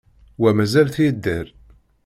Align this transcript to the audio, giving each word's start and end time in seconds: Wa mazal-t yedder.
Wa 0.41 0.49
mazal-t 0.57 0.97
yedder. 1.03 1.45